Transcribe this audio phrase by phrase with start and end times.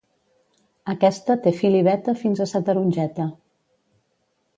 [0.93, 3.29] Aquesta té fil i veta fins a sa tarongeta